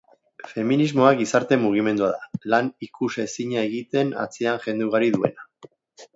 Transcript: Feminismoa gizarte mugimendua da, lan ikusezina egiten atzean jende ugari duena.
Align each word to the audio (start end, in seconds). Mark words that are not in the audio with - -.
Feminismoa 0.51 1.11
gizarte 1.19 1.59
mugimendua 1.65 2.09
da, 2.15 2.41
lan 2.55 2.71
ikusezina 2.87 3.67
egiten 3.69 4.17
atzean 4.27 4.61
jende 4.67 4.91
ugari 4.91 5.15
duena. 5.19 5.49